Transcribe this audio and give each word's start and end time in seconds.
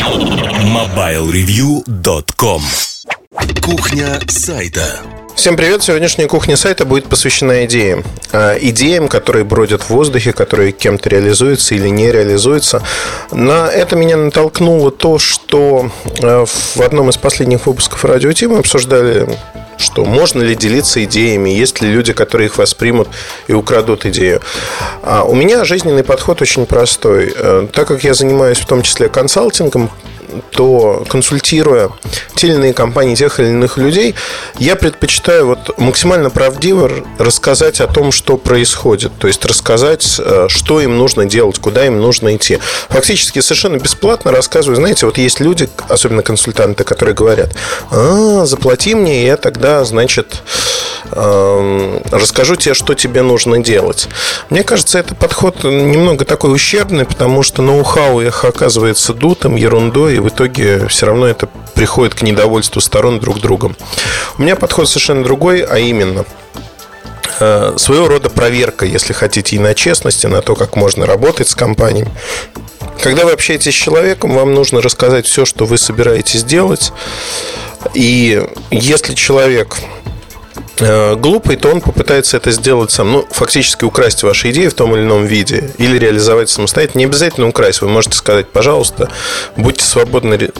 MobileReview.com 0.00 2.62
Кухня 3.62 4.18
сайта 4.28 5.00
Всем 5.34 5.58
привет! 5.58 5.82
Сегодняшняя 5.82 6.26
кухня 6.26 6.56
сайта 6.56 6.86
будет 6.86 7.06
посвящена 7.06 7.66
идеям. 7.66 8.02
А, 8.32 8.56
идеям, 8.58 9.08
которые 9.08 9.44
бродят 9.44 9.82
в 9.82 9.90
воздухе, 9.90 10.32
которые 10.32 10.72
кем-то 10.72 11.10
реализуются 11.10 11.74
или 11.74 11.88
не 11.88 12.10
реализуются. 12.10 12.82
На 13.30 13.68
это 13.68 13.96
меня 13.96 14.16
натолкнуло 14.16 14.90
то, 14.90 15.18
что 15.18 15.90
а, 16.22 16.46
в 16.46 16.80
одном 16.80 17.10
из 17.10 17.18
последних 17.18 17.66
выпусков 17.66 18.02
радио 18.04 18.32
мы 18.48 18.58
обсуждали 18.58 19.28
что 19.80 20.04
можно 20.04 20.42
ли 20.42 20.54
делиться 20.54 21.02
идеями, 21.04 21.50
есть 21.50 21.80
ли 21.80 21.90
люди, 21.90 22.12
которые 22.12 22.46
их 22.46 22.58
воспримут 22.58 23.08
и 23.48 23.52
украдут 23.52 24.06
идею. 24.06 24.40
А 25.02 25.24
у 25.24 25.34
меня 25.34 25.64
жизненный 25.64 26.04
подход 26.04 26.42
очень 26.42 26.66
простой. 26.66 27.32
Э, 27.34 27.66
так 27.72 27.88
как 27.88 28.04
я 28.04 28.14
занимаюсь 28.14 28.58
в 28.58 28.66
том 28.66 28.82
числе 28.82 29.08
консалтингом, 29.08 29.90
то 30.50 31.04
консультируя 31.08 31.90
те 32.34 32.48
или 32.48 32.54
иные 32.54 32.72
компании 32.74 33.14
тех 33.14 33.40
или 33.40 33.48
иных 33.48 33.76
людей, 33.76 34.14
я 34.58 34.76
предпочитаю 34.76 35.46
вот 35.46 35.78
максимально 35.78 36.30
правдиво 36.30 36.90
рассказать 37.18 37.80
о 37.80 37.86
том, 37.86 38.12
что 38.12 38.36
происходит. 38.36 39.12
То 39.18 39.26
есть 39.26 39.44
рассказать, 39.44 40.16
э, 40.18 40.46
что 40.48 40.80
им 40.80 40.96
нужно 40.96 41.26
делать, 41.26 41.58
куда 41.58 41.86
им 41.86 42.00
нужно 42.00 42.36
идти. 42.36 42.58
Фактически 42.88 43.40
совершенно 43.40 43.76
бесплатно 43.76 44.30
рассказываю. 44.30 44.76
Знаете, 44.76 45.06
вот 45.06 45.18
есть 45.18 45.40
люди, 45.40 45.68
особенно 45.88 46.22
консультанты, 46.22 46.84
которые 46.84 47.14
говорят, 47.14 47.54
а, 47.90 48.44
заплати 48.46 48.94
мне, 48.94 49.22
и 49.22 49.26
я 49.26 49.36
тогда, 49.36 49.84
значит, 49.84 50.42
эм, 51.12 52.02
расскажу 52.10 52.56
тебе, 52.56 52.74
что 52.74 52.94
тебе 52.94 53.22
нужно 53.22 53.58
делать. 53.58 54.08
Мне 54.48 54.62
кажется, 54.62 54.98
это 54.98 55.14
подход 55.14 55.64
немного 55.64 56.24
такой 56.24 56.54
ущербный, 56.54 57.04
потому 57.04 57.42
что 57.42 57.62
ноу-хау 57.62 58.20
их 58.20 58.44
оказывается 58.44 59.12
дутым, 59.12 59.56
ерундой, 59.56 60.19
в 60.20 60.28
итоге 60.28 60.86
все 60.88 61.06
равно 61.06 61.26
это 61.26 61.48
приходит 61.74 62.14
к 62.14 62.22
недовольству 62.22 62.80
сторон 62.80 63.20
друг 63.20 63.40
другом. 63.40 63.76
У 64.38 64.42
меня 64.42 64.56
подход 64.56 64.88
совершенно 64.88 65.24
другой, 65.24 65.62
а 65.62 65.78
именно 65.78 66.24
э, 67.38 67.74
своего 67.76 68.08
рода 68.08 68.30
проверка, 68.30 68.86
если 68.86 69.12
хотите, 69.12 69.56
и 69.56 69.58
на 69.58 69.74
честности, 69.74 70.26
на 70.26 70.42
то, 70.42 70.54
как 70.54 70.76
можно 70.76 71.06
работать 71.06 71.48
с 71.48 71.54
компанией. 71.54 72.08
Когда 73.02 73.24
вы 73.24 73.32
общаетесь 73.32 73.72
с 73.72 73.76
человеком, 73.76 74.34
вам 74.34 74.54
нужно 74.54 74.82
рассказать 74.82 75.26
все, 75.26 75.44
что 75.44 75.64
вы 75.64 75.78
собираетесь 75.78 76.44
делать. 76.44 76.92
И 77.94 78.46
если 78.70 79.14
человек 79.14 79.78
глупый, 80.80 81.56
то 81.56 81.70
он 81.70 81.80
попытается 81.80 82.36
это 82.36 82.50
сделать 82.50 82.90
сам. 82.90 83.12
Ну, 83.12 83.26
фактически 83.30 83.84
украсть 83.84 84.22
ваши 84.22 84.50
идеи 84.50 84.68
в 84.68 84.74
том 84.74 84.94
или 84.96 85.02
ином 85.02 85.26
виде 85.26 85.70
или 85.78 85.98
реализовать 85.98 86.48
самостоятельно. 86.48 87.00
Не 87.00 87.04
обязательно 87.04 87.48
украсть. 87.48 87.82
Вы 87.82 87.88
можете 87.88 88.16
сказать, 88.16 88.48
пожалуйста, 88.48 89.10
будьте 89.56 89.84
свободны 89.84 90.36
ре- 90.36 90.50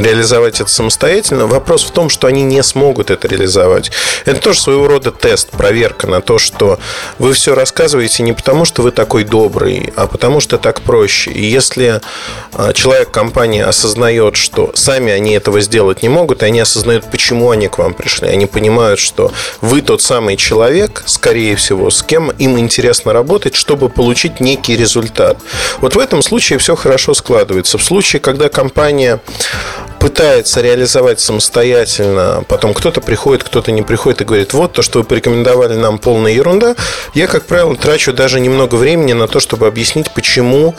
реализовать 0.00 0.60
это 0.60 0.70
самостоятельно. 0.70 1.46
Вопрос 1.46 1.84
в 1.84 1.90
том, 1.90 2.08
что 2.08 2.26
они 2.26 2.42
не 2.42 2.62
смогут 2.62 3.10
это 3.10 3.28
реализовать. 3.28 3.90
Это 4.24 4.40
тоже 4.40 4.60
своего 4.60 4.88
рода 4.88 5.10
тест, 5.10 5.50
проверка 5.50 6.06
на 6.06 6.20
то, 6.20 6.38
что 6.38 6.78
вы 7.18 7.32
все 7.32 7.54
рассказываете 7.54 8.22
не 8.22 8.32
потому, 8.32 8.64
что 8.64 8.82
вы 8.82 8.90
такой 8.90 9.24
добрый, 9.24 9.92
а 9.96 10.06
потому, 10.06 10.40
что 10.40 10.58
так 10.58 10.80
проще. 10.82 11.30
И 11.30 11.44
если 11.44 12.00
э, 12.54 12.72
человек 12.74 13.10
компании 13.10 13.62
осознает, 13.62 14.36
что 14.36 14.72
сами 14.74 15.12
они 15.12 15.34
этого 15.34 15.60
сделать 15.60 16.02
не 16.02 16.08
могут, 16.08 16.42
и 16.42 16.46
они 16.46 16.60
осознают, 16.60 17.10
почему 17.10 17.50
они 17.50 17.68
к 17.68 17.78
вам 17.78 17.94
пришли, 17.94 18.28
они 18.28 18.46
понимают, 18.46 18.98
что 19.00 19.32
вы 19.60 19.80
тот 19.80 20.02
самый 20.02 20.36
человек, 20.36 21.02
скорее 21.06 21.56
всего, 21.56 21.90
с 21.90 22.02
кем 22.02 22.30
им 22.30 22.58
интересно 22.58 23.12
работать, 23.12 23.54
чтобы 23.54 23.88
получить 23.88 24.40
некий 24.40 24.76
результат. 24.76 25.38
Вот 25.80 25.94
в 25.94 25.98
этом 25.98 26.22
случае 26.22 26.58
все 26.58 26.76
хорошо 26.76 27.14
складывается. 27.14 27.78
В 27.78 27.82
случае, 27.82 28.20
когда 28.20 28.48
компания 28.48 29.20
пытается 30.02 30.60
реализовать 30.60 31.20
самостоятельно, 31.20 32.44
потом 32.48 32.74
кто-то 32.74 33.00
приходит, 33.00 33.44
кто-то 33.44 33.70
не 33.70 33.82
приходит 33.82 34.20
и 34.20 34.24
говорит, 34.24 34.52
вот 34.52 34.72
то, 34.72 34.82
что 34.82 34.98
вы 34.98 35.04
порекомендовали 35.04 35.74
нам 35.74 35.98
полная 35.98 36.32
ерунда, 36.32 36.74
я, 37.14 37.28
как 37.28 37.44
правило, 37.44 37.76
трачу 37.76 38.12
даже 38.12 38.40
немного 38.40 38.74
времени 38.74 39.12
на 39.12 39.28
то, 39.28 39.38
чтобы 39.38 39.68
объяснить, 39.68 40.10
почему, 40.10 40.74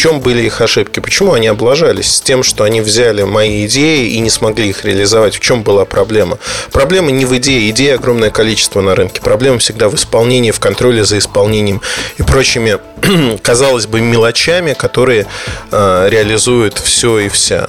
чем 0.00 0.20
были 0.20 0.44
их 0.44 0.62
ошибки, 0.62 0.98
почему 0.98 1.34
они 1.34 1.46
облажались 1.46 2.14
с 2.14 2.20
тем, 2.22 2.42
что 2.42 2.64
они 2.64 2.80
взяли 2.80 3.22
мои 3.22 3.66
идеи 3.66 4.08
и 4.08 4.18
не 4.20 4.30
смогли 4.30 4.70
их 4.70 4.82
реализовать, 4.86 5.34
в 5.34 5.40
чем 5.40 5.62
была 5.62 5.84
проблема. 5.84 6.38
Проблема 6.72 7.10
не 7.10 7.26
в 7.26 7.36
идее, 7.36 7.68
идей 7.68 7.94
огромное 7.94 8.30
количество 8.30 8.80
на 8.80 8.94
рынке, 8.94 9.20
проблема 9.20 9.58
всегда 9.58 9.90
в 9.90 9.94
исполнении, 9.96 10.52
в 10.52 10.58
контроле 10.58 11.04
за 11.04 11.18
исполнением 11.18 11.82
и 12.16 12.22
прочими, 12.22 12.78
казалось 13.42 13.86
бы, 13.86 14.00
мелочами, 14.00 14.74
которые 14.74 15.26
э, 15.70 16.08
реализуют 16.10 16.78
все 16.78 17.18
и 17.20 17.28
вся. 17.28 17.68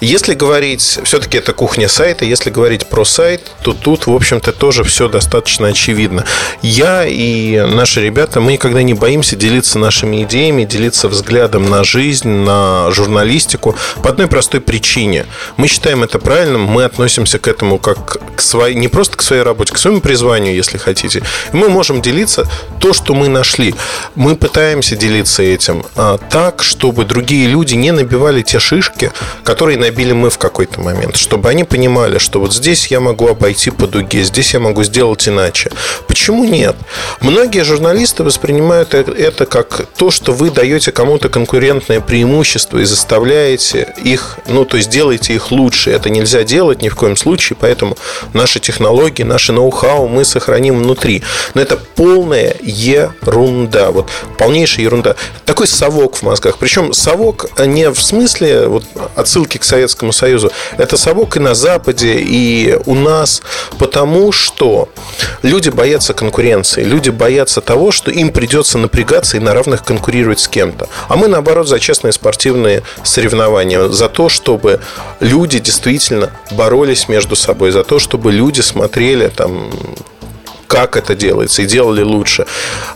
Если 0.00 0.34
говорить, 0.34 0.98
все-таки 1.04 1.38
это 1.38 1.52
кухня 1.52 1.88
сайта, 1.88 2.24
если 2.24 2.50
говорить 2.50 2.86
про 2.86 3.04
сайт, 3.04 3.50
то 3.62 3.72
тут, 3.72 4.06
в 4.06 4.14
общем-то, 4.14 4.52
тоже 4.52 4.84
все 4.84 5.08
достаточно 5.08 5.68
очевидно. 5.68 6.24
Я 6.62 7.04
и 7.06 7.60
наши 7.60 8.02
ребята, 8.02 8.40
мы 8.40 8.52
никогда 8.52 8.82
не 8.82 8.94
боимся 8.94 9.36
делиться 9.36 9.78
нашими 9.78 10.22
идеями, 10.24 10.64
делиться 10.64 11.08
взглядом 11.08 11.68
на 11.68 11.84
жизнь, 11.84 12.28
на 12.28 12.90
журналистику 12.90 13.76
по 14.02 14.10
одной 14.10 14.26
простой 14.26 14.60
причине. 14.60 15.26
Мы 15.56 15.68
считаем 15.68 16.02
это 16.02 16.18
правильным, 16.18 16.62
мы 16.62 16.84
относимся 16.84 17.38
к 17.38 17.48
этому 17.48 17.78
как 17.78 18.18
к 18.36 18.40
своей, 18.40 18.74
не 18.74 18.88
просто 18.88 19.16
к 19.16 19.22
своей 19.22 19.42
работе, 19.42 19.72
к 19.72 19.78
своему 19.78 20.00
призванию, 20.00 20.54
если 20.54 20.78
хотите. 20.78 21.22
Мы 21.52 21.68
можем 21.68 22.02
делиться 22.02 22.46
то, 22.80 22.92
что 22.92 23.14
мы 23.14 23.28
нашли. 23.28 23.74
Мы 24.14 24.36
пытаемся 24.36 24.63
делиться 24.72 25.42
этим 25.42 25.84
а, 25.94 26.18
так, 26.18 26.62
чтобы 26.62 27.04
другие 27.04 27.46
люди 27.46 27.74
не 27.74 27.92
набивали 27.92 28.42
те 28.42 28.58
шишки, 28.58 29.12
которые 29.44 29.78
набили 29.78 30.12
мы 30.12 30.30
в 30.30 30.38
какой-то 30.38 30.80
момент, 30.80 31.16
чтобы 31.16 31.48
они 31.50 31.64
понимали, 31.64 32.18
что 32.18 32.40
вот 32.40 32.54
здесь 32.54 32.86
я 32.88 33.00
могу 33.00 33.28
обойти 33.28 33.70
по 33.70 33.86
дуге, 33.86 34.22
здесь 34.24 34.54
я 34.54 34.60
могу 34.60 34.82
сделать 34.84 35.28
иначе. 35.28 35.70
Почему 36.08 36.44
нет? 36.44 36.76
Многие 37.20 37.64
журналисты 37.64 38.24
воспринимают 38.24 38.94
э, 38.94 39.00
это 39.00 39.46
как 39.46 39.86
то, 39.96 40.10
что 40.10 40.32
вы 40.32 40.50
даете 40.50 40.92
кому-то 40.92 41.28
конкурентное 41.28 42.00
преимущество 42.00 42.78
и 42.78 42.84
заставляете 42.84 43.94
их, 44.02 44.38
ну, 44.48 44.64
то 44.64 44.76
есть 44.76 44.88
делаете 44.90 45.34
их 45.34 45.50
лучше. 45.50 45.90
Это 45.90 46.10
нельзя 46.10 46.44
делать 46.44 46.82
ни 46.82 46.88
в 46.88 46.94
коем 46.94 47.16
случае, 47.16 47.56
поэтому 47.60 47.96
наши 48.32 48.60
технологии, 48.60 49.24
наши 49.24 49.52
ноу-хау 49.52 50.08
мы 50.08 50.24
сохраним 50.24 50.78
внутри. 50.78 51.22
Но 51.54 51.60
это 51.60 51.76
полная 51.76 52.54
ерунда, 52.62 53.90
вот 53.90 54.10
полнейшая 54.54 54.84
ерунда. 54.84 55.16
Такой 55.44 55.66
совок 55.66 56.16
в 56.16 56.22
мозгах. 56.22 56.58
Причем 56.58 56.92
совок 56.92 57.46
не 57.58 57.90
в 57.90 58.00
смысле 58.00 58.68
вот, 58.68 58.84
отсылки 59.16 59.58
к 59.58 59.64
Советскому 59.64 60.12
Союзу. 60.12 60.52
Это 60.78 60.96
совок 60.96 61.36
и 61.36 61.40
на 61.40 61.54
Западе, 61.54 62.18
и 62.20 62.78
у 62.86 62.94
нас, 62.94 63.42
потому 63.78 64.30
что 64.30 64.88
люди 65.42 65.70
боятся 65.70 66.14
конкуренции, 66.14 66.84
люди 66.84 67.10
боятся 67.10 67.60
того, 67.60 67.90
что 67.90 68.12
им 68.12 68.30
придется 68.30 68.78
напрягаться 68.78 69.36
и 69.36 69.40
на 69.40 69.54
равных 69.54 69.84
конкурировать 69.84 70.38
с 70.38 70.46
кем-то. 70.46 70.88
А 71.08 71.16
мы, 71.16 71.26
наоборот, 71.26 71.68
за 71.68 71.80
честные 71.80 72.12
спортивные 72.12 72.84
соревнования, 73.02 73.88
за 73.88 74.08
то, 74.08 74.28
чтобы 74.28 74.80
люди 75.18 75.58
действительно 75.58 76.30
боролись 76.52 77.08
между 77.08 77.34
собой, 77.34 77.72
за 77.72 77.82
то, 77.82 77.98
чтобы 77.98 78.30
люди 78.30 78.60
смотрели 78.60 79.28
там 79.28 79.72
как 80.74 80.96
это 80.96 81.14
делается 81.14 81.62
и 81.62 81.66
делали 81.66 82.02
лучше. 82.02 82.46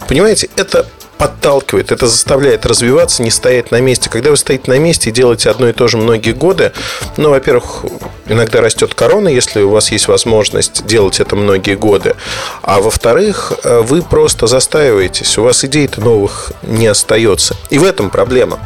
Понимаете, 0.08 0.48
это 0.56 0.86
подталкивает, 1.18 1.92
это 1.92 2.06
заставляет 2.06 2.64
развиваться, 2.64 3.22
не 3.22 3.30
стоять 3.30 3.70
на 3.70 3.80
месте. 3.80 4.08
Когда 4.08 4.30
вы 4.30 4.36
стоите 4.36 4.70
на 4.70 4.78
месте 4.78 5.10
и 5.10 5.12
делаете 5.12 5.50
одно 5.50 5.68
и 5.68 5.72
то 5.72 5.88
же 5.88 5.96
многие 5.96 6.32
годы, 6.32 6.72
ну, 7.16 7.30
во-первых, 7.30 7.84
иногда 8.26 8.60
растет 8.60 8.94
корона, 8.94 9.28
если 9.28 9.60
у 9.62 9.70
вас 9.70 9.90
есть 9.90 10.08
возможность 10.08 10.86
делать 10.86 11.20
это 11.20 11.36
многие 11.36 11.74
годы. 11.74 12.14
А 12.62 12.80
во-вторых, 12.80 13.52
э, 13.64 13.80
вы 13.80 14.02
просто 14.02 14.46
застаиваетесь, 14.46 15.36
у 15.38 15.42
вас 15.42 15.64
идей-то 15.64 16.00
новых 16.00 16.52
не 16.62 16.86
остается. 16.86 17.56
И 17.70 17.78
в 17.78 17.84
этом 17.84 18.10
проблема. 18.10 18.58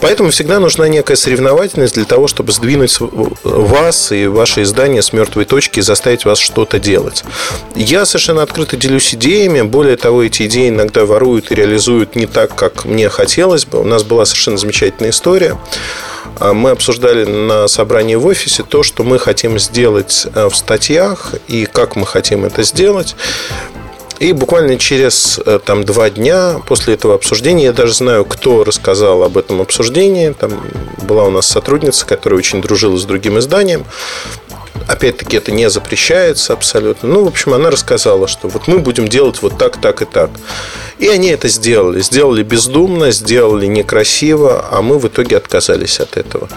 Поэтому 0.00 0.30
всегда 0.30 0.60
нужна 0.60 0.88
некая 0.88 1.16
соревновательность 1.16 1.94
для 1.94 2.04
того, 2.04 2.28
чтобы 2.28 2.52
сдвинуть 2.52 2.98
вас 3.00 4.12
и 4.12 4.26
ваше 4.26 4.62
издание 4.62 5.02
с 5.02 5.12
мертвой 5.12 5.44
точки 5.44 5.78
и 5.78 5.82
заставить 5.82 6.24
вас 6.24 6.38
что-то 6.38 6.78
делать. 6.78 7.24
Я 7.74 8.04
совершенно 8.04 8.42
открыто 8.42 8.76
делюсь 8.76 9.14
идеями. 9.14 9.62
Более 9.62 9.96
того, 9.96 10.22
эти 10.22 10.46
идеи 10.46 10.68
иногда 10.68 11.04
воруют 11.06 11.50
и 11.50 11.54
реализуют 11.54 12.16
не 12.16 12.26
так, 12.26 12.54
как 12.54 12.84
мне 12.84 13.08
хотелось 13.08 13.64
бы. 13.64 13.80
У 13.80 13.84
нас 13.84 14.02
была 14.02 14.24
совершенно 14.24 14.58
замечательная 14.58 15.10
история. 15.10 15.56
А 16.38 16.52
мы 16.52 16.70
обсуждали 16.70 17.24
на 17.24 17.66
собрании 17.66 18.14
в 18.14 18.26
офисе 18.26 18.62
то, 18.62 18.82
что 18.82 19.04
мы 19.04 19.18
хотим 19.18 19.58
сделать 19.58 20.26
э, 20.34 20.48
в 20.48 20.54
статьях 20.54 21.34
и 21.48 21.64
как 21.64 21.96
мы 21.96 22.06
хотим 22.06 22.44
это 22.44 22.62
сделать. 22.62 23.16
И 24.18 24.32
буквально 24.32 24.78
через 24.78 25.38
э, 25.44 25.58
там, 25.64 25.84
два 25.84 26.08
дня 26.08 26.62
после 26.66 26.94
этого 26.94 27.14
обсуждения, 27.14 27.64
я 27.64 27.72
даже 27.72 27.92
знаю, 27.92 28.24
кто 28.24 28.64
рассказал 28.64 29.22
об 29.22 29.36
этом 29.36 29.60
обсуждении. 29.60 30.32
Там 30.32 30.62
была 31.02 31.24
у 31.24 31.30
нас 31.30 31.46
сотрудница, 31.46 32.06
которая 32.06 32.38
очень 32.38 32.62
дружила 32.62 32.96
с 32.96 33.04
другим 33.04 33.38
изданием. 33.38 33.84
Опять-таки, 34.86 35.36
это 35.36 35.52
не 35.52 35.68
запрещается 35.70 36.52
абсолютно. 36.52 37.08
Ну, 37.08 37.24
в 37.24 37.28
общем, 37.28 37.54
она 37.54 37.70
рассказала, 37.70 38.28
что 38.28 38.48
вот 38.48 38.68
мы 38.68 38.78
будем 38.78 39.08
делать 39.08 39.42
вот 39.42 39.58
так, 39.58 39.80
так 39.80 40.02
и 40.02 40.04
так. 40.04 40.30
И 40.98 41.08
они 41.08 41.28
это 41.28 41.48
сделали. 41.48 42.00
Сделали 42.00 42.42
бездумно, 42.42 43.10
сделали 43.10 43.66
некрасиво, 43.66 44.66
а 44.70 44.82
мы 44.82 44.98
в 44.98 45.06
итоге 45.06 45.36
отказались 45.36 46.00
от 46.00 46.16
этого. 46.16 46.48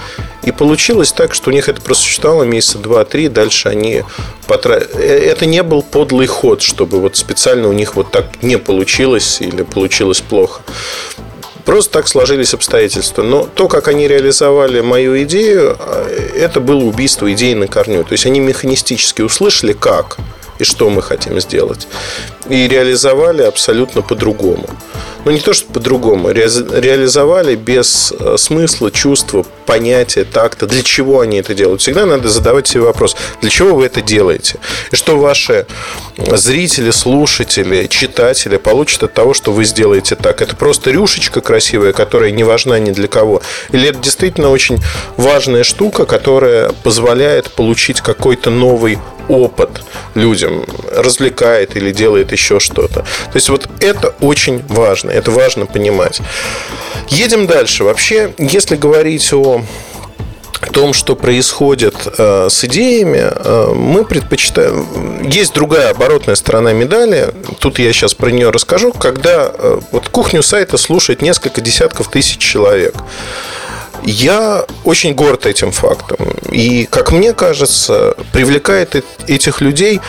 И 0.43 0.51
получилось 0.51 1.11
так, 1.11 1.33
что 1.33 1.49
у 1.49 1.53
них 1.53 1.67
это 1.67 1.81
просуществовало 1.81 2.43
месяца 2.43 2.77
два-три, 2.77 3.27
дальше 3.27 3.69
они 3.69 4.03
потратили. 4.47 4.89
Э, 4.95 5.31
это 5.31 5.45
не 5.45 5.63
был 5.63 5.83
подлый 5.83 6.27
ход, 6.27 6.61
чтобы 6.61 6.99
вот 6.99 7.17
специально 7.17 7.67
у 7.67 7.73
них 7.73 7.95
вот 7.95 8.11
так 8.11 8.41
не 8.41 8.57
получилось 8.57 9.41
или 9.41 9.63
получилось 9.63 10.21
плохо. 10.21 10.61
Просто 11.65 11.93
так 11.93 12.07
сложились 12.07 12.53
обстоятельства. 12.53 13.23
Но 13.23 13.47
то, 13.53 13.67
как 13.67 13.87
они 13.87 14.07
реализовали 14.07 14.81
мою 14.81 15.21
идею, 15.23 15.77
э, 15.79 16.29
это 16.35 16.59
было 16.59 16.83
убийство 16.83 17.31
идеи 17.33 17.53
на 17.53 17.67
корню. 17.67 18.03
То 18.03 18.13
есть 18.13 18.25
они 18.25 18.39
механистически 18.39 19.21
услышали, 19.21 19.73
как 19.73 20.17
и 20.59 20.63
что 20.63 20.89
мы 20.89 21.01
хотим 21.01 21.39
сделать. 21.39 21.87
И 22.49 22.67
реализовали 22.67 23.43
абсолютно 23.43 24.01
по-другому. 24.01 24.69
Ну, 25.25 25.31
не 25.31 25.39
то, 25.39 25.53
что 25.53 25.71
по-другому. 25.71 26.31
Реализовали 26.31 27.55
без 27.55 28.13
э, 28.17 28.37
смысла, 28.37 28.89
чувства, 28.89 29.45
понятия, 29.65 30.23
такта. 30.23 30.65
Для 30.65 30.81
чего 30.81 31.19
они 31.19 31.37
это 31.37 31.53
делают? 31.53 31.81
Всегда 31.81 32.05
надо 32.05 32.29
задавать 32.29 32.67
себе 32.67 32.81
вопрос. 32.81 33.15
Для 33.41 33.49
чего 33.49 33.75
вы 33.75 33.85
это 33.85 34.01
делаете? 34.01 34.59
И 34.91 34.95
что 34.95 35.17
ваши 35.17 35.67
зрители, 36.17 36.91
слушатели, 36.91 37.87
читатели 37.87 38.57
получат 38.57 39.03
от 39.03 39.13
того, 39.13 39.33
что 39.33 39.51
вы 39.51 39.65
сделаете 39.65 40.15
так? 40.15 40.41
Это 40.41 40.55
просто 40.55 40.91
рюшечка 40.91 41.41
красивая, 41.41 41.91
которая 41.91 42.31
не 42.31 42.43
важна 42.43 42.79
ни 42.79 42.91
для 42.91 43.07
кого? 43.07 43.41
Или 43.71 43.89
это 43.89 43.99
действительно 43.99 44.49
очень 44.49 44.79
важная 45.17 45.63
штука, 45.63 46.05
которая 46.05 46.71
позволяет 46.83 47.51
получить 47.51 48.01
какой-то 48.01 48.49
новый 48.49 48.97
опыт 49.29 49.83
людям, 50.15 50.65
развлекает 50.91 51.77
или 51.77 51.91
делает 51.91 52.31
еще 52.31 52.59
что-то. 52.59 53.01
То 53.01 53.35
есть 53.35 53.49
вот 53.49 53.69
это 53.79 54.13
очень 54.19 54.63
важно, 54.67 55.11
это 55.11 55.31
важно 55.31 55.65
понимать. 55.65 56.21
Едем 57.07 57.47
дальше. 57.47 57.83
Вообще, 57.83 58.33
если 58.37 58.75
говорить 58.75 59.31
о 59.31 59.61
том, 60.73 60.93
что 60.93 61.15
происходит 61.15 61.95
э, 62.17 62.47
с 62.49 62.63
идеями, 62.65 63.21
э, 63.23 63.73
мы 63.73 64.03
предпочитаем... 64.03 65.27
Есть 65.29 65.53
другая 65.53 65.91
оборотная 65.91 66.35
сторона 66.35 66.73
медали. 66.73 67.33
Тут 67.59 67.79
я 67.79 67.93
сейчас 67.93 68.13
про 68.13 68.29
нее 68.29 68.49
расскажу. 68.49 68.91
Когда 68.91 69.51
э, 69.53 69.79
вот 69.91 70.09
кухню 70.09 70.43
сайта 70.43 70.77
слушает 70.77 71.21
несколько 71.21 71.61
десятков 71.61 72.09
тысяч 72.09 72.37
человек. 72.37 72.95
Я 74.03 74.65
очень 74.83 75.13
горд 75.13 75.45
этим 75.45 75.71
фактом. 75.71 76.17
И, 76.51 76.85
как 76.89 77.11
мне 77.11 77.33
кажется, 77.33 78.15
привлекает 78.31 79.03
этих 79.27 79.61
людей 79.61 80.01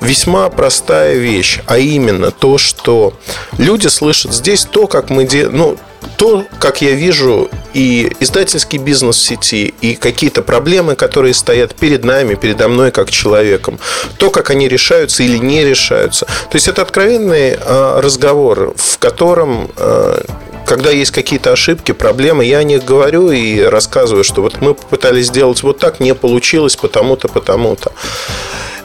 весьма 0.00 0.48
простая 0.50 1.14
вещь, 1.14 1.60
а 1.66 1.78
именно 1.78 2.30
то, 2.30 2.58
что 2.58 3.14
люди 3.58 3.86
слышат 3.86 4.32
здесь 4.32 4.64
то, 4.64 4.86
как 4.86 5.10
мы 5.10 5.24
делаем, 5.24 5.56
ну, 5.56 5.78
то, 6.16 6.44
как 6.58 6.82
я 6.82 6.92
вижу 6.92 7.48
и 7.74 8.12
издательский 8.20 8.78
бизнес 8.78 9.16
в 9.16 9.20
сети, 9.20 9.72
и 9.80 9.94
какие-то 9.94 10.42
проблемы, 10.42 10.96
которые 10.96 11.34
стоят 11.34 11.74
перед 11.74 12.04
нами, 12.04 12.34
передо 12.34 12.68
мной 12.68 12.90
как 12.90 13.10
человеком, 13.10 13.78
то, 14.18 14.30
как 14.30 14.50
они 14.50 14.68
решаются 14.68 15.22
или 15.22 15.38
не 15.38 15.64
решаются. 15.64 16.26
То 16.26 16.54
есть 16.54 16.68
это 16.68 16.82
откровенный 16.82 17.56
а, 17.60 18.00
разговор, 18.00 18.74
в 18.76 18.98
котором 18.98 19.70
а, 19.76 20.22
когда 20.66 20.90
есть 20.90 21.10
какие-то 21.10 21.52
ошибки, 21.52 21.92
проблемы, 21.92 22.44
я 22.44 22.58
о 22.58 22.64
них 22.64 22.84
говорю 22.84 23.30
и 23.30 23.60
рассказываю, 23.60 24.24
что 24.24 24.42
вот 24.42 24.60
мы 24.60 24.74
попытались 24.74 25.26
сделать 25.26 25.62
вот 25.62 25.78
так, 25.78 26.00
не 26.00 26.14
получилось 26.14 26.76
потому-то, 26.76 27.28
потому-то. 27.28 27.92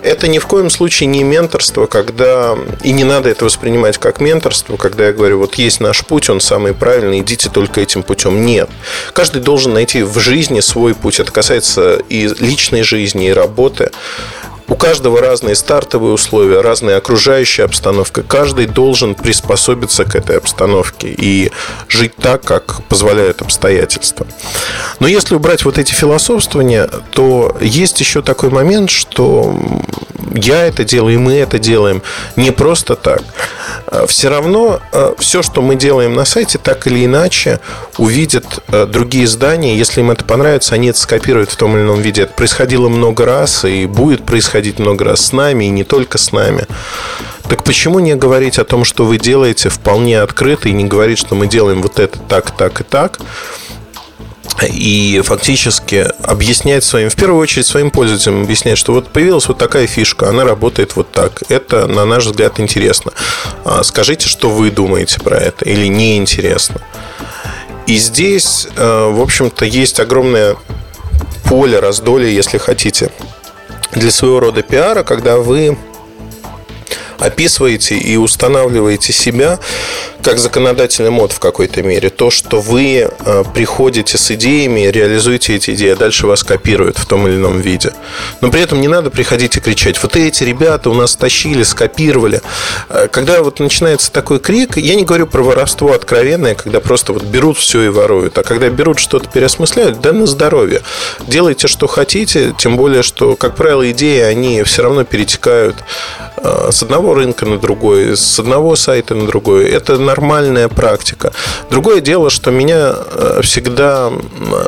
Это 0.01 0.27
ни 0.27 0.39
в 0.39 0.47
коем 0.47 0.69
случае 0.69 1.07
не 1.07 1.23
менторство, 1.23 1.85
когда... 1.87 2.55
И 2.83 2.91
не 2.91 3.03
надо 3.03 3.29
это 3.29 3.45
воспринимать 3.45 3.97
как 3.97 4.21
менторство, 4.21 4.77
когда 4.77 5.07
я 5.07 5.13
говорю, 5.13 5.39
вот 5.39 5.55
есть 5.55 5.79
наш 5.79 6.05
путь, 6.05 6.29
он 6.29 6.39
самый 6.39 6.73
правильный, 6.73 7.19
идите 7.19 7.49
только 7.49 7.81
этим 7.81 8.03
путем. 8.03 8.45
Нет. 8.45 8.69
Каждый 9.13 9.41
должен 9.41 9.73
найти 9.73 10.03
в 10.03 10.17
жизни 10.19 10.59
свой 10.59 10.93
путь. 10.93 11.19
Это 11.19 11.31
касается 11.31 11.99
и 12.09 12.27
личной 12.39 12.83
жизни, 12.83 13.27
и 13.27 13.33
работы. 13.33 13.91
У 14.69 14.75
каждого 14.75 15.21
разные 15.21 15.55
стартовые 15.55 16.13
условия, 16.13 16.59
разная 16.59 16.97
окружающая 16.97 17.63
обстановка. 17.63 18.21
Каждый 18.21 18.65
должен 18.65 19.15
приспособиться 19.15 20.03
к 20.03 20.15
этой 20.15 20.37
обстановке 20.37 21.07
и 21.07 21.51
жить 21.87 22.15
так, 22.17 22.43
как 22.43 22.83
позволяют 22.85 23.41
обстоятельства. 23.41 24.27
Но 24.99 25.07
если 25.07 25.35
убрать 25.35 25.63
вот 25.63 25.77
эти 25.77 25.93
философствования, 25.93 26.89
то 27.11 27.55
есть 27.61 27.99
еще 28.01 28.21
такой 28.21 28.49
момент, 28.49 28.89
что 28.89 29.57
я 30.33 30.65
это 30.65 30.83
делаю, 30.83 31.15
и 31.15 31.17
мы 31.17 31.35
это 31.35 31.59
делаем 31.59 32.01
не 32.35 32.51
просто 32.51 32.95
так. 32.95 33.21
А, 33.87 34.05
все 34.05 34.29
равно 34.29 34.81
а, 34.91 35.15
все, 35.17 35.41
что 35.41 35.61
мы 35.61 35.75
делаем 35.75 36.13
на 36.13 36.25
сайте, 36.25 36.57
так 36.57 36.87
или 36.87 37.05
иначе 37.05 37.59
увидят 37.97 38.45
а, 38.67 38.85
другие 38.85 39.25
издания. 39.25 39.77
Если 39.77 40.01
им 40.01 40.11
это 40.11 40.25
понравится, 40.25 40.75
они 40.75 40.89
это 40.89 40.99
скопируют 40.99 41.51
в 41.51 41.55
том 41.55 41.75
или 41.75 41.83
ином 41.83 42.01
виде. 42.01 42.23
Это 42.23 42.33
происходило 42.33 42.89
много 42.89 43.25
раз 43.25 43.63
и 43.65 43.85
будет 43.85 44.25
происходить 44.25 44.56
много 44.79 45.05
раз 45.05 45.25
с 45.25 45.31
нами, 45.31 45.65
и 45.65 45.69
не 45.69 45.83
только 45.83 46.17
с 46.17 46.31
нами. 46.31 46.65
Так 47.49 47.63
почему 47.63 47.99
не 47.99 48.15
говорить 48.15 48.59
о 48.59 48.65
том, 48.65 48.83
что 48.83 49.05
вы 49.05 49.17
делаете 49.17 49.69
вполне 49.69 50.19
открыто, 50.21 50.69
и 50.69 50.73
не 50.73 50.85
говорить, 50.85 51.17
что 51.17 51.35
мы 51.35 51.47
делаем 51.47 51.81
вот 51.81 51.99
это 51.99 52.19
так, 52.19 52.51
так 52.51 52.81
и 52.81 52.83
так, 52.83 53.19
и 54.65 55.21
фактически 55.23 56.07
объяснять 56.23 56.83
своим, 56.83 57.09
в 57.09 57.15
первую 57.15 57.41
очередь 57.41 57.67
своим 57.67 57.91
пользователям 57.91 58.43
объяснять, 58.43 58.77
что 58.77 58.93
вот 58.93 59.09
появилась 59.09 59.47
вот 59.47 59.57
такая 59.57 59.87
фишка, 59.87 60.29
она 60.29 60.43
работает 60.43 60.95
вот 60.95 61.11
так. 61.11 61.43
Это, 61.49 61.87
на 61.87 62.05
наш 62.05 62.25
взгляд, 62.25 62.59
интересно. 62.59 63.11
А 63.65 63.83
скажите, 63.83 64.27
что 64.27 64.49
вы 64.49 64.71
думаете 64.71 65.19
про 65.19 65.37
это 65.37 65.65
или 65.65 65.87
не 65.87 66.17
интересно. 66.17 66.81
И 67.85 67.97
здесь, 67.97 68.67
э, 68.75 69.09
в 69.11 69.21
общем-то, 69.21 69.63
есть 69.63 69.99
огромное 69.99 70.57
поле 71.45 71.79
раздолья, 71.79 72.29
если 72.29 72.57
хотите, 72.57 73.11
для 73.97 74.11
своего 74.11 74.39
рода 74.39 74.61
пиара, 74.61 75.03
когда 75.03 75.37
вы 75.37 75.77
описываете 77.19 77.97
и 77.97 78.15
устанавливаете 78.15 79.11
себя 79.11 79.59
как 80.21 80.39
законодательный 80.39 81.09
мод 81.09 81.31
в 81.31 81.39
какой-то 81.39 81.81
мере. 81.81 82.09
То, 82.09 82.29
что 82.29 82.59
вы 82.59 83.09
э, 83.09 83.43
приходите 83.53 84.17
с 84.17 84.29
идеями, 84.31 84.81
реализуете 84.81 85.55
эти 85.55 85.71
идеи, 85.71 85.91
а 85.91 85.95
дальше 85.95 86.27
вас 86.27 86.43
копируют 86.43 86.97
в 86.97 87.05
том 87.05 87.27
или 87.27 87.35
ином 87.35 87.61
виде. 87.61 87.93
Но 88.41 88.51
при 88.51 88.61
этом 88.61 88.81
не 88.81 88.87
надо 88.87 89.09
приходить 89.09 89.55
и 89.57 89.59
кричать, 89.59 90.01
вот 90.03 90.15
эти 90.15 90.43
ребята 90.43 90.89
у 90.89 90.93
нас 90.93 91.15
тащили, 91.15 91.63
скопировали. 91.63 92.41
Э, 92.89 93.07
когда 93.11 93.41
вот 93.41 93.59
начинается 93.59 94.11
такой 94.11 94.39
крик, 94.39 94.77
я 94.77 94.95
не 94.95 95.03
говорю 95.03 95.27
про 95.27 95.41
воровство 95.41 95.93
откровенное, 95.93 96.55
когда 96.55 96.79
просто 96.79 97.13
вот 97.13 97.23
берут 97.23 97.57
все 97.57 97.83
и 97.83 97.89
воруют, 97.89 98.37
а 98.37 98.43
когда 98.43 98.69
берут 98.69 98.99
что-то 98.99 99.29
переосмысляют, 99.29 100.01
да 100.01 100.13
на 100.13 100.25
здоровье. 100.25 100.81
Делайте, 101.27 101.67
что 101.67 101.87
хотите, 101.87 102.53
тем 102.57 102.77
более, 102.77 103.03
что, 103.03 103.35
как 103.35 103.55
правило, 103.55 103.89
идеи, 103.91 104.21
они 104.21 104.63
все 104.63 104.83
равно 104.83 105.03
перетекают 105.03 105.75
э, 106.37 106.69
с 106.71 106.83
одного 106.83 107.13
рынка 107.13 107.45
на 107.45 107.57
другой, 107.57 108.15
с 108.15 108.39
одного 108.39 108.75
сайта 108.75 109.15
на 109.15 109.25
другой. 109.27 109.69
Это 109.69 109.97
нормальная 109.97 110.69
практика. 110.69 111.33
Другое 111.69 112.01
дело, 112.01 112.29
что 112.29 112.51
меня 112.51 112.93
э, 112.95 113.41
всегда, 113.43 114.11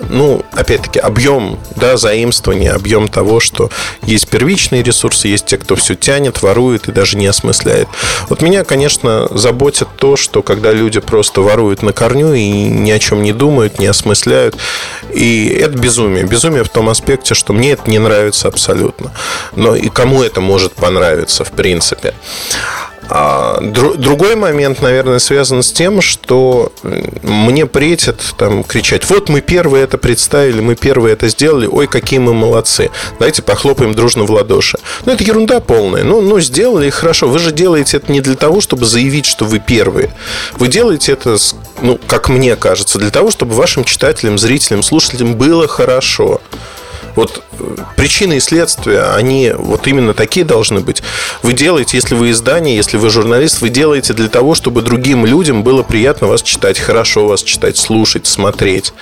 ну, 0.10 0.44
опять-таки, 0.52 1.00
объем, 1.00 1.60
да, 1.76 1.98
заимствования, 1.98 2.74
объем 2.74 3.08
того, 3.08 3.40
что 3.40 3.70
есть 4.02 4.28
первичные 4.30 4.84
ресурсы, 4.84 5.28
есть 5.28 5.46
те, 5.46 5.58
кто 5.58 5.76
все 5.76 5.96
тянет, 5.96 6.42
ворует 6.42 6.88
и 6.88 6.92
даже 6.92 7.18
не 7.18 7.28
осмысляет. 7.28 7.88
Вот 8.30 8.42
меня, 8.42 8.64
конечно, 8.64 9.28
заботит 9.32 9.88
то, 9.96 10.16
что 10.16 10.42
когда 10.42 10.72
люди 10.72 11.00
просто 11.00 11.42
воруют 11.42 11.82
на 11.82 11.94
корню 11.94 12.34
и 12.34 12.48
ни 12.50 12.92
о 12.92 13.00
чем 13.00 13.24
не 13.24 13.34
думают, 13.34 13.80
не 13.80 13.88
осмысляют, 13.88 14.58
и 15.14 15.48
это 15.48 15.78
безумие. 15.78 16.26
Безумие 16.26 16.64
в 16.64 16.70
том 16.70 16.90
аспекте, 16.90 17.34
что 17.34 17.54
мне 17.54 17.72
это 17.72 17.90
не 17.90 18.00
нравится 18.00 18.48
абсолютно. 18.48 19.12
Но 19.56 19.76
и 19.76 19.90
кому 19.90 20.24
это 20.24 20.42
может 20.42 20.74
понравиться, 20.74 21.44
в 21.44 21.52
принципе. 21.52 22.14
А 23.10 23.60
другой 23.62 24.36
момент, 24.36 24.82
наверное, 24.82 25.20
связан 25.20 25.64
с 25.64 25.72
тем, 25.72 26.00
что 26.02 26.72
мне 27.24 27.66
претят 27.66 28.22
там 28.38 28.64
кричать, 28.64 29.10
вот 29.10 29.30
мы 29.30 29.42
первые 29.42 29.84
это 29.84 29.98
представили, 29.98 30.62
мы 30.62 30.76
первые 30.76 31.14
это 31.14 31.28
сделали, 31.28 31.66
ой, 31.66 31.88
какие 31.88 32.20
мы 32.20 32.34
молодцы. 32.34 32.92
Давайте 33.18 33.42
похлопаем 33.42 33.96
дружно 33.96 34.26
в 34.26 34.32
ладоши. 34.32 34.78
Ну, 35.06 35.14
это 35.14 35.24
ерунда 35.24 35.60
полная. 35.60 36.04
Ну, 36.04 36.22
ну, 36.22 36.40
сделали, 36.40 36.90
хорошо. 36.92 37.28
Вы 37.28 37.40
же 37.40 37.52
делаете 37.52 37.98
это 37.98 38.12
не 38.12 38.22
для 38.22 38.36
того, 38.36 38.62
чтобы 38.62 38.86
заявить, 38.86 39.26
что 39.26 39.46
вы 39.46 39.60
первые. 39.60 40.14
Вы 40.58 40.68
делаете 40.68 41.14
это, 41.14 41.38
ну, 41.82 42.00
как 42.08 42.30
мне 42.30 42.56
кажется, 42.56 43.00
для 43.00 43.10
того, 43.10 43.32
чтобы 43.32 43.56
вашим 43.56 43.86
читателям, 43.86 44.38
зрителям, 44.38 44.84
слушателям 44.84 45.36
было 45.36 45.68
хорошо. 45.68 46.42
Вот 47.20 47.44
э, 47.60 47.76
причины 47.98 48.38
и 48.38 48.40
следствия, 48.40 49.14
они 49.14 49.52
вот 49.54 49.88
именно 49.88 50.14
такие 50.14 50.46
должны 50.46 50.80
быть. 50.80 51.04
Вы 51.44 51.52
делаете, 51.52 51.98
если 51.98 52.16
вы 52.16 52.32
издание, 52.32 52.78
если 52.78 52.96
вы 52.96 53.10
журналист, 53.10 53.60
вы 53.60 53.68
делаете 53.68 54.14
для 54.14 54.30
того, 54.30 54.56
чтобы 54.56 54.82
другим 54.82 55.26
людям 55.26 55.62
было 55.62 55.84
приятно 55.84 56.28
вас 56.28 56.42
читать, 56.42 56.80
хорошо 56.80 57.28
вас 57.28 57.44
читать, 57.44 57.76
слушать, 57.76 58.26
смотреть. 58.26 58.94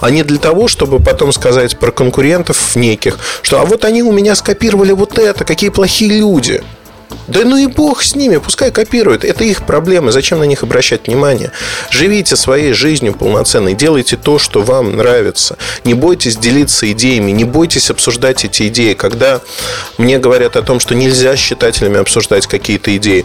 А 0.00 0.08
не 0.08 0.22
для 0.22 0.38
того, 0.38 0.68
чтобы 0.68 1.00
потом 1.00 1.32
сказать 1.32 1.78
про 1.78 1.90
конкурентов 1.90 2.76
неких, 2.76 3.18
что 3.42 3.60
а 3.60 3.66
вот 3.66 3.84
они 3.84 4.02
у 4.02 4.10
меня 4.10 4.34
скопировали 4.36 4.92
вот 4.92 5.18
это, 5.18 5.44
какие 5.44 5.68
плохие 5.68 6.18
люди. 6.18 6.62
Да 7.28 7.40
ну 7.44 7.56
и 7.56 7.66
бог 7.66 8.02
с 8.02 8.14
ними, 8.14 8.36
пускай 8.36 8.70
копируют. 8.70 9.24
Это 9.24 9.44
их 9.44 9.66
проблемы, 9.66 10.12
зачем 10.12 10.38
на 10.38 10.44
них 10.44 10.62
обращать 10.62 11.06
внимание? 11.06 11.50
Живите 11.90 12.36
своей 12.36 12.72
жизнью 12.72 13.14
полноценной, 13.14 13.74
делайте 13.74 14.16
то, 14.16 14.38
что 14.38 14.62
вам 14.62 14.96
нравится. 14.96 15.56
Не 15.84 15.94
бойтесь 15.94 16.36
делиться 16.36 16.90
идеями, 16.92 17.32
не 17.32 17.44
бойтесь 17.44 17.90
обсуждать 17.90 18.44
эти 18.44 18.68
идеи. 18.68 18.94
Когда 18.94 19.40
мне 19.98 20.18
говорят 20.18 20.56
о 20.56 20.62
том, 20.62 20.78
что 20.78 20.94
нельзя 20.94 21.36
с 21.36 21.40
читателями 21.40 21.98
обсуждать 21.98 22.46
какие-то 22.46 22.96
идеи, 22.96 23.24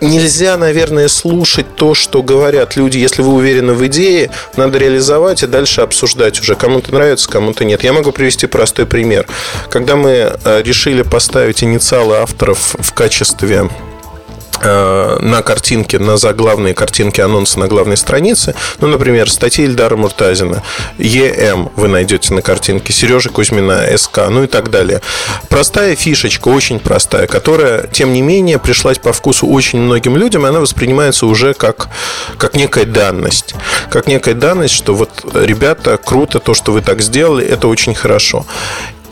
нельзя, 0.00 0.56
наверное, 0.56 1.08
слушать 1.08 1.76
то, 1.76 1.94
что 1.94 2.22
говорят 2.22 2.76
люди. 2.76 2.98
Если 2.98 3.22
вы 3.22 3.34
уверены 3.34 3.74
в 3.74 3.86
идее, 3.86 4.30
надо 4.56 4.78
реализовать 4.78 5.42
и 5.42 5.46
дальше 5.46 5.82
обсуждать 5.82 6.40
уже. 6.40 6.54
Кому-то 6.54 6.92
нравится, 6.92 7.28
кому-то 7.28 7.64
нет. 7.64 7.84
Я 7.84 7.92
могу 7.92 8.12
привести 8.12 8.46
простой 8.46 8.86
пример. 8.86 9.26
Когда 9.70 9.96
мы 9.96 10.10
э, 10.44 10.62
решили 10.62 11.02
поставить 11.02 11.62
инициалы 11.62 12.16
авторов 12.16 12.74
в 12.78 12.92
качестве 12.92 13.13
качестве 13.14 13.70
э, 14.60 15.18
на 15.20 15.42
картинке, 15.42 16.00
на 16.00 16.16
заглавной 16.16 16.74
картинке 16.74 17.22
анонса 17.22 17.60
на 17.60 17.68
главной 17.68 17.96
странице. 17.96 18.56
Ну, 18.80 18.88
например, 18.88 19.30
статьи 19.30 19.64
Ильдара 19.64 19.94
Муртазина, 19.94 20.64
ЕМ 20.98 21.70
вы 21.76 21.86
найдете 21.86 22.34
на 22.34 22.42
картинке, 22.42 22.92
Сережи 22.92 23.30
Кузьмина, 23.30 23.86
СК, 23.96 24.22
ну 24.30 24.42
и 24.42 24.46
так 24.48 24.70
далее. 24.70 25.00
Простая 25.48 25.94
фишечка, 25.94 26.48
очень 26.48 26.80
простая, 26.80 27.28
которая, 27.28 27.86
тем 27.86 28.12
не 28.12 28.20
менее, 28.20 28.58
пришлась 28.58 28.98
по 28.98 29.12
вкусу 29.12 29.46
очень 29.46 29.78
многим 29.78 30.16
людям, 30.16 30.44
и 30.44 30.48
она 30.48 30.58
воспринимается 30.58 31.26
уже 31.26 31.54
как, 31.54 31.90
как 32.36 32.56
некая 32.56 32.84
данность. 32.84 33.54
Как 33.90 34.08
некая 34.08 34.34
данность, 34.34 34.74
что 34.74 34.92
вот, 34.96 35.24
ребята, 35.34 35.98
круто 36.04 36.40
то, 36.40 36.52
что 36.52 36.72
вы 36.72 36.80
так 36.80 37.00
сделали, 37.00 37.46
это 37.46 37.68
очень 37.68 37.94
хорошо. 37.94 38.44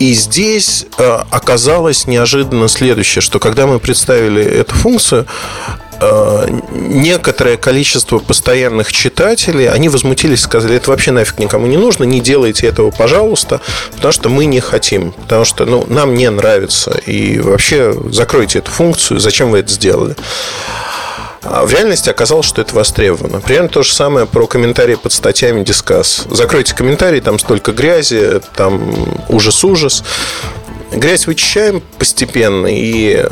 И 0.02 0.14
здесь 0.14 0.84
э, 0.98 1.18
оказалось 1.30 2.08
неожиданно 2.08 2.66
следующее, 2.66 3.22
что 3.22 3.38
когда 3.38 3.68
мы 3.68 3.78
представили 3.78 4.42
эту 4.42 4.74
функцию, 4.74 5.28
э, 6.00 6.46
некоторое 6.72 7.56
количество 7.56 8.18
постоянных 8.18 8.92
читателей, 8.92 9.70
они 9.70 9.88
возмутились, 9.88 10.40
сказали, 10.40 10.74
это 10.74 10.90
вообще 10.90 11.12
нафиг 11.12 11.38
никому 11.38 11.68
не 11.68 11.76
нужно, 11.76 12.02
не 12.02 12.20
делайте 12.20 12.66
этого, 12.66 12.90
пожалуйста, 12.90 13.60
потому 13.94 14.10
что 14.10 14.28
мы 14.28 14.46
не 14.46 14.58
хотим, 14.58 15.12
потому 15.12 15.44
что 15.44 15.66
ну, 15.66 15.86
нам 15.88 16.16
не 16.16 16.28
нравится, 16.30 17.00
и 17.06 17.38
вообще 17.38 17.94
закройте 18.10 18.58
эту 18.58 18.72
функцию, 18.72 19.20
зачем 19.20 19.52
вы 19.52 19.60
это 19.60 19.70
сделали. 19.70 20.16
А 21.42 21.66
в 21.66 21.72
реальности 21.72 22.08
оказалось, 22.08 22.46
что 22.46 22.62
это 22.62 22.74
востребовано. 22.74 23.40
Примерно 23.40 23.68
то 23.68 23.82
же 23.82 23.92
самое 23.92 24.26
про 24.26 24.46
комментарии 24.46 24.94
под 24.94 25.12
статьями 25.12 25.64
Дискас. 25.64 26.26
Закройте 26.30 26.74
комментарии, 26.74 27.20
там 27.20 27.38
столько 27.38 27.72
грязи, 27.72 28.40
там 28.54 28.94
ужас-ужас. 29.28 30.04
Грязь 30.94 31.26
вычищаем 31.26 31.82
постепенно, 31.98 32.66
и 32.66 33.24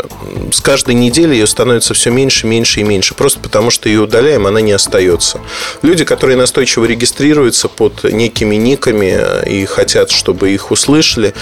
с 0.50 0.60
каждой 0.60 0.94
неделей 0.94 1.34
ее 1.36 1.46
становится 1.46 1.92
все 1.92 2.10
меньше, 2.10 2.46
меньше 2.46 2.80
и 2.80 2.84
меньше. 2.84 3.14
Просто 3.14 3.38
потому, 3.38 3.70
что 3.70 3.88
ее 3.88 4.00
удаляем, 4.00 4.46
она 4.46 4.62
не 4.62 4.72
остается. 4.72 5.40
Люди, 5.82 6.04
которые 6.04 6.38
настойчиво 6.38 6.86
регистрируются 6.86 7.68
под 7.68 8.04
некими 8.04 8.56
никами 8.56 9.46
и 9.46 9.66
хотят, 9.66 10.10
чтобы 10.10 10.52
их 10.52 10.70
услышали, 10.70 11.34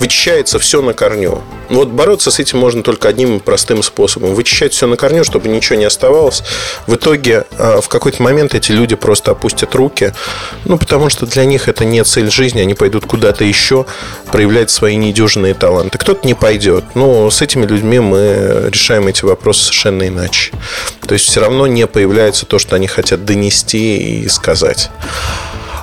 вычищается 0.00 0.58
все 0.58 0.80
на 0.80 0.94
корню. 0.94 1.42
Вот 1.68 1.88
бороться 1.88 2.30
с 2.30 2.38
этим 2.38 2.58
можно 2.58 2.82
только 2.82 3.08
одним 3.08 3.40
простым 3.40 3.82
способом. 3.82 4.34
Вычищать 4.34 4.72
все 4.72 4.86
на 4.86 4.96
корню, 4.96 5.24
чтобы 5.24 5.48
ничего 5.48 5.78
не 5.78 5.84
оставалось. 5.84 6.42
В 6.86 6.94
итоге 6.94 7.44
а, 7.58 7.82
в 7.82 7.88
какой-то 7.88 8.22
момент 8.22 8.54
эти 8.54 8.72
люди 8.72 8.94
просто 8.94 9.32
опустят 9.32 9.74
руки, 9.74 10.14
ну, 10.64 10.78
потому 10.78 11.10
что 11.10 11.26
для 11.26 11.44
них 11.44 11.68
это 11.68 11.84
не 11.84 12.02
цель 12.04 12.30
жизни, 12.30 12.60
они 12.60 12.72
пойдут 12.72 13.04
куда-то 13.04 13.44
еще 13.44 13.84
проявлять 14.32 14.70
свои 14.70 14.96
недюжинные 14.96 15.52
таланты. 15.52 15.65
Кто-то 15.98 16.26
не 16.26 16.34
пойдет. 16.34 16.84
Но 16.94 17.30
с 17.30 17.42
этими 17.42 17.66
людьми 17.66 17.98
мы 18.00 18.68
решаем 18.70 19.06
эти 19.06 19.24
вопросы 19.24 19.64
совершенно 19.64 20.06
иначе. 20.08 20.52
То 21.06 21.14
есть 21.14 21.26
все 21.26 21.40
равно 21.40 21.66
не 21.66 21.86
появляется 21.86 22.46
то, 22.46 22.58
что 22.58 22.76
они 22.76 22.86
хотят 22.86 23.24
донести 23.24 24.22
и 24.22 24.28
сказать. 24.28 24.90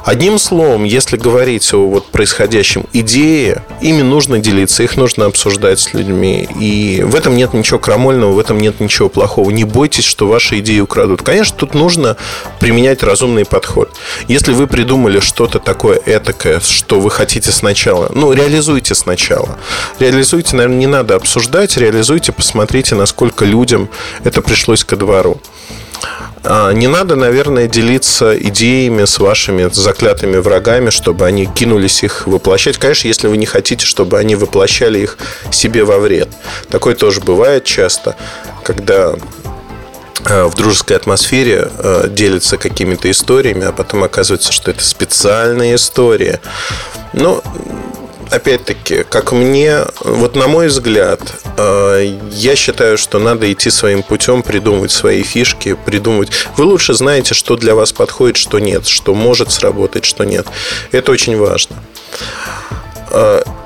Одним 0.04 0.38
словом, 0.38 0.84
если 0.84 1.16
говорить 1.16 1.74
о 1.74 1.88
вот 1.88 2.08
происходящем 2.08 2.86
идее, 2.92 3.64
ими 3.80 4.02
нужно 4.02 4.40
делиться, 4.40 4.84
их 4.84 4.98
нужно 4.98 5.26
обсуждать 5.26 5.80
с 5.80 5.94
людьми. 5.94 6.46
И 6.60 7.02
в 7.06 7.16
этом 7.16 7.38
нет 7.38 7.54
ничего 7.54 7.80
крамольного, 7.80 8.34
в 8.34 8.40
этом 8.40 8.60
нет 8.60 8.82
ничего 8.82 9.08
плохого. 9.08 9.50
Не 9.50 9.64
бойтесь, 9.64 10.04
что 10.04 10.28
ваши 10.28 10.60
идеи 10.60 10.82
украдут. 10.82 11.22
Конечно, 11.22 11.56
тут 11.58 11.74
нужно 11.74 12.18
применять 12.60 13.02
разумный 13.02 13.46
подход. 13.46 13.92
Если 14.28 14.52
вы 14.52 14.68
придумали 14.68 15.22
что-то 15.22 15.60
такое 15.60 16.02
этакое, 16.06 16.60
что 16.60 17.00
вы 17.00 17.10
хотите 17.10 17.52
сначала, 17.52 18.12
ну, 18.14 18.34
реализуйте 18.34 18.96
сначала. 18.96 19.58
Реализуйте, 20.00 20.58
наверное, 20.58 20.80
не 20.80 20.88
надо 20.88 21.16
обсуждать, 21.16 21.78
реализуйте, 21.78 22.34
посмотрите, 22.34 22.96
насколько 22.96 23.46
людям 23.46 23.88
это 24.26 24.42
пришлось 24.42 24.84
ко 24.84 24.98
двору. 24.98 25.40
А, 26.44 26.72
не 26.72 26.88
надо, 26.88 27.16
наверное, 27.16 27.68
делиться 27.68 28.38
идеями 28.38 29.06
с 29.06 29.20
вашими 29.20 29.70
заклятыми 29.72 30.38
врагами, 30.38 30.90
чтобы 30.90 31.26
они 31.26 31.46
кинулись 31.46 32.04
их 32.04 32.28
воплощать. 32.28 32.78
Конечно, 32.78 33.08
если 33.08 33.28
вы 33.28 33.38
не 33.38 33.46
хотите, 33.46 33.86
чтобы 33.86 34.20
они 34.20 34.36
воплощали 34.36 35.00
их 35.00 35.18
себе 35.52 35.86
во 35.86 36.00
вред. 36.00 36.30
Такое 36.70 36.96
тоже 36.96 37.22
бывает 37.22 37.64
часто, 37.64 38.16
когда 38.64 39.14
а, 40.26 40.48
в 40.48 40.56
дружеской 40.56 40.98
атмосфере 40.98 41.70
а, 41.78 42.08
делятся 42.08 42.58
какими-то 42.58 43.10
историями, 43.10 43.66
а 43.66 43.72
потом 43.72 44.04
оказывается, 44.04 44.52
что 44.52 44.72
это 44.72 44.84
специальная 44.84 45.76
история. 45.76 46.42
Но 47.14 47.42
опять-таки, 48.34 49.04
как 49.04 49.32
мне, 49.32 49.86
вот 50.02 50.36
на 50.36 50.48
мой 50.48 50.68
взгляд, 50.68 51.20
э, 51.58 52.18
я 52.32 52.56
считаю, 52.56 52.98
что 52.98 53.20
надо 53.20 53.52
идти 53.52 53.70
своим 53.70 54.04
путем, 54.04 54.42
придумывать 54.42 54.92
свои 54.92 55.24
фишки, 55.24 55.78
придумывать. 55.86 56.32
Вы 56.58 56.66
лучше 56.66 56.94
знаете, 56.94 57.34
что 57.34 57.56
для 57.56 57.76
вас 57.76 57.94
подходит, 57.94 58.38
что 58.38 58.60
нет, 58.60 58.88
что 58.88 59.14
может 59.14 59.52
сработать, 59.52 60.06
что 60.06 60.24
нет. 60.24 60.48
Это 60.92 61.12
очень 61.12 61.38
важно. 61.38 61.76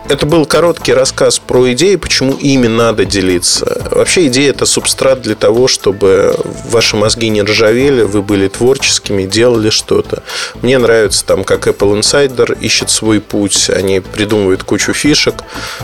Это 0.10 0.26
был 0.26 0.46
короткий 0.46 0.94
рассказ 0.94 1.38
про 1.38 1.74
идеи, 1.74 1.98
почему 1.98 2.34
ими 2.34 2.68
надо 2.68 3.04
делиться. 3.04 3.90
Вообще 3.92 4.28
идея– 4.28 4.50
это 4.52 4.66
субстрат 4.66 5.22
для 5.22 5.36
того, 5.36 5.68
чтобы 5.68 6.34
ваши 6.70 6.96
мозги 6.96 7.28
не 7.28 7.42
ржавели, 7.42 8.04
вы 8.04 8.22
были 8.22 8.48
творческими, 8.48 9.24
делали 9.24 9.70
что-то. 9.70 10.24
Мне 10.62 10.78
нравится, 10.78 11.26
там, 11.26 11.44
как 11.44 11.68
Apple 11.68 12.00
Insider 12.00 12.58
ищет 12.58 12.90
свой 12.90 13.20
путь, 13.20 13.70
они 13.70 14.00
придумывают 14.00 14.64
кучу 14.64 14.94
фишек, 14.94 15.44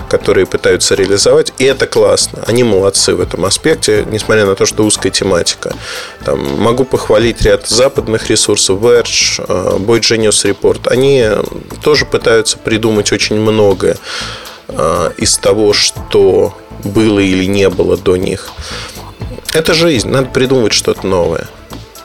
которые 0.09 0.45
пытаются 0.45 0.95
реализовать, 0.95 1.51
и 1.57 1.65
это 1.65 1.85
классно. 1.85 2.43
Они 2.47 2.63
молодцы 2.63 3.15
в 3.15 3.19
этом 3.19 3.43
аспекте, 3.43 4.05
несмотря 4.09 4.45
на 4.45 4.55
то, 4.55 4.65
что 4.65 4.85
узкая 4.85 5.11
тематика. 5.11 5.75
Там, 6.23 6.39
могу 6.61 6.85
похвалить 6.85 7.41
ряд 7.41 7.67
западных 7.67 8.29
ресурсов, 8.29 8.79
Verge, 8.79 9.43
э, 9.45 9.77
Boy 9.79 9.99
Genius 9.99 10.49
Report. 10.49 10.87
Они 10.87 11.27
тоже 11.83 12.05
пытаются 12.05 12.57
придумать 12.57 13.11
очень 13.11 13.35
многое. 13.35 13.97
Э, 14.75 15.11
из 15.17 15.37
того, 15.37 15.73
что 15.73 16.57
было 16.83 17.19
или 17.19 17.45
не 17.45 17.69
было 17.69 17.97
до 17.97 18.15
них. 18.15 18.49
Это 19.53 19.73
жизнь, 19.73 20.09
надо 20.09 20.29
придумывать 20.29 20.73
что-то 20.73 21.05
новое. 21.05 21.47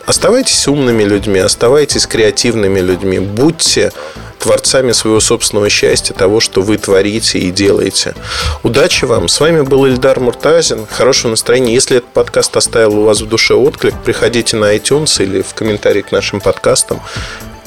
Оставайтесь 0.07 0.69
умными 0.69 1.03
людьми, 1.03 1.39
оставайтесь 1.39 2.07
креативными 2.07 2.81
людьми, 2.81 3.19
будьте 3.19 3.93
творцами 4.39 4.93
своего 4.93 5.21
собственного 5.21 5.69
счастья, 5.69 6.15
того, 6.15 6.41
что 6.41 6.63
вы 6.63 6.79
творите 6.79 7.39
и 7.39 7.51
делаете. 7.51 8.15
Удачи 8.63 9.05
вам. 9.05 9.29
С 9.29 9.41
вами 9.41 9.63
был 9.63 9.87
Ильдар 9.87 10.21
Муртазин. 10.21 10.87
Хорошего 10.87 11.33
настроения. 11.33 11.75
Если 11.75 11.99
этот 11.99 12.11
подкаст 12.11 12.57
оставил 12.57 13.01
у 13.01 13.05
вас 13.05 13.21
в 13.21 13.29
душе 13.29 13.55
отклик, 13.55 13.95
приходите 14.05 14.57
на 14.57 14.75
iTunes 14.77 15.23
или 15.23 15.43
в 15.43 15.55
комментарии 15.55 16.03
к 16.03 16.13
нашим 16.13 16.41
подкастам 16.41 17.01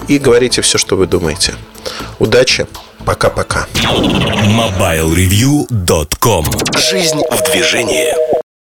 и 0.07 0.19
говорите 0.19 0.61
все, 0.61 0.77
что 0.77 0.95
вы 0.95 1.07
думаете. 1.07 1.55
Удачи! 2.19 2.67
Пока-пока. 3.05 3.67
MobileReview.com 3.73 6.45
Жизнь 6.77 7.21
в 7.31 7.51
движении. 7.51 8.40